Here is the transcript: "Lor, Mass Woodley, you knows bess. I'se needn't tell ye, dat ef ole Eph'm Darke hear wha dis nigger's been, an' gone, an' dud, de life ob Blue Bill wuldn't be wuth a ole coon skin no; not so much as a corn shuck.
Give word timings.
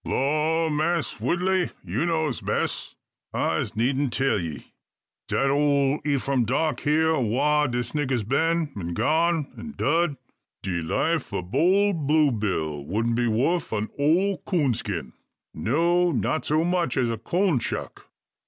"Lor, 0.03 0.71
Mass 0.71 1.19
Woodley, 1.19 1.69
you 1.85 2.07
knows 2.07 2.41
bess. 2.41 2.95
I'se 3.35 3.75
needn't 3.75 4.11
tell 4.13 4.39
ye, 4.41 4.73
dat 5.27 5.45
ef 5.45 5.51
ole 5.51 5.99
Eph'm 6.03 6.43
Darke 6.43 6.79
hear 6.79 7.19
wha 7.19 7.67
dis 7.67 7.91
nigger's 7.91 8.23
been, 8.23 8.71
an' 8.75 8.95
gone, 8.95 9.53
an' 9.59 9.75
dud, 9.77 10.17
de 10.63 10.81
life 10.81 11.31
ob 11.31 11.51
Blue 11.51 12.31
Bill 12.31 12.83
wuldn't 12.83 13.13
be 13.15 13.27
wuth 13.27 13.71
a 13.71 13.87
ole 13.99 14.39
coon 14.43 14.73
skin 14.73 15.13
no; 15.53 16.11
not 16.11 16.45
so 16.45 16.63
much 16.63 16.97
as 16.97 17.11
a 17.11 17.17
corn 17.19 17.59
shuck. 17.59 18.07